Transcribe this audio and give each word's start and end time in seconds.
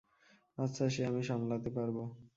আচ্ছা, 0.57 0.83
সে 0.89 1.01
আমি 1.05 1.21
সামলাতে 1.23 1.69
পারব। 1.77 1.97